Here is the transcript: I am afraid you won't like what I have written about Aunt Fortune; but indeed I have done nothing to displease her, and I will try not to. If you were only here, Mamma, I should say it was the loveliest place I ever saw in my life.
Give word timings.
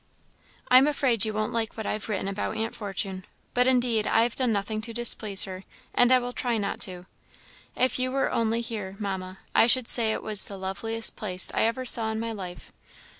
I 0.67 0.79
am 0.79 0.87
afraid 0.87 1.25
you 1.25 1.33
won't 1.33 1.53
like 1.53 1.77
what 1.77 1.85
I 1.85 1.91
have 1.91 2.09
written 2.09 2.27
about 2.27 2.57
Aunt 2.57 2.73
Fortune; 2.73 3.23
but 3.53 3.67
indeed 3.67 4.07
I 4.07 4.23
have 4.23 4.33
done 4.35 4.51
nothing 4.51 4.81
to 4.81 4.93
displease 4.93 5.43
her, 5.43 5.63
and 5.93 6.11
I 6.11 6.17
will 6.17 6.31
try 6.31 6.57
not 6.57 6.81
to. 6.81 7.05
If 7.75 7.99
you 7.99 8.11
were 8.11 8.31
only 8.31 8.61
here, 8.61 8.95
Mamma, 8.97 9.37
I 9.53 9.67
should 9.67 9.87
say 9.87 10.11
it 10.11 10.23
was 10.23 10.45
the 10.45 10.57
loveliest 10.57 11.15
place 11.15 11.51
I 11.53 11.65
ever 11.65 11.85
saw 11.85 12.09
in 12.09 12.19
my 12.19 12.31
life. 12.31 12.73